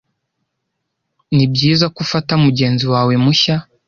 nibyiza 1.35 1.85
ko 1.93 1.97
ufata 2.05 2.33
mugenzi 2.45 2.85
wawe 2.93 3.13
mushya 3.23 3.55